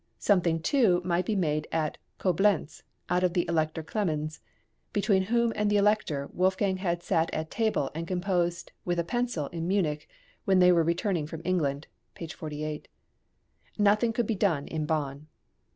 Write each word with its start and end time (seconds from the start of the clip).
Something, 0.17 0.59
too, 0.63 0.99
might 1.05 1.27
be 1.27 1.35
made 1.35 1.67
at 1.71 1.99
Coblentz 2.17 2.81
out 3.07 3.23
of 3.23 3.33
the 3.35 3.45
Elector 3.47 3.83
Clemens, 3.83 4.39
between 4.93 5.21
whom 5.29 5.53
and 5.55 5.69
the 5.69 5.77
Elector 5.77 6.27
Wolfgang 6.33 6.77
had 6.77 7.03
sat 7.03 7.31
at 7.35 7.51
table 7.51 7.91
and 7.93 8.07
composed 8.07 8.71
with 8.83 8.97
a 8.97 9.03
pencil 9.03 9.45
in 9.49 9.67
Munich, 9.67 10.09
when 10.43 10.57
they 10.57 10.71
were 10.71 10.81
returning 10.81 11.27
from 11.27 11.43
England 11.45 11.85
(p. 12.15 12.25
48). 12.25 12.87
Nothing 13.77 14.11
could 14.11 14.25
be 14.25 14.33
done 14.33 14.67
in 14.67 14.87
Bonn. 14.87 15.27